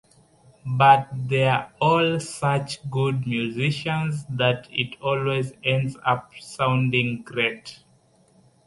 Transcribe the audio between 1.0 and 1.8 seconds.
there're